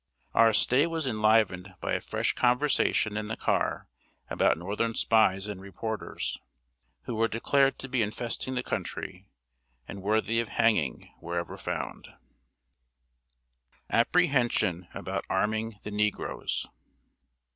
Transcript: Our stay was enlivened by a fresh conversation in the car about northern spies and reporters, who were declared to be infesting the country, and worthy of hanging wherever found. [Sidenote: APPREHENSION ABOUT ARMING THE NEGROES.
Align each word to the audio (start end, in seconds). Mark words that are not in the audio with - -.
Our 0.33 0.51
stay 0.51 0.87
was 0.87 1.05
enlivened 1.05 1.75
by 1.79 1.93
a 1.93 2.01
fresh 2.01 2.33
conversation 2.33 3.15
in 3.17 3.27
the 3.27 3.37
car 3.37 3.87
about 4.31 4.57
northern 4.57 4.95
spies 4.95 5.45
and 5.47 5.61
reporters, 5.61 6.39
who 7.03 7.13
were 7.13 7.27
declared 7.27 7.77
to 7.77 7.87
be 7.87 8.01
infesting 8.01 8.55
the 8.55 8.63
country, 8.63 9.27
and 9.87 10.01
worthy 10.01 10.39
of 10.39 10.49
hanging 10.49 11.13
wherever 11.19 11.55
found. 11.55 12.05
[Sidenote: 12.07 12.15
APPREHENSION 13.91 14.87
ABOUT 14.95 15.23
ARMING 15.29 15.77
THE 15.83 15.91
NEGROES. 15.91 16.65